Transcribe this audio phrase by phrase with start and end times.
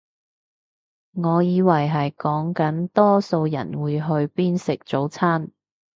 [1.13, 5.51] 我以為係講緊多數人會去邊食早餐